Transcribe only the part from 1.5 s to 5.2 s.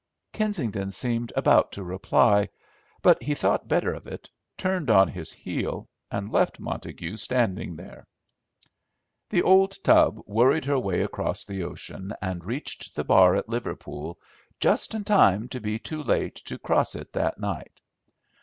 to reply; but he thought better of it, turned on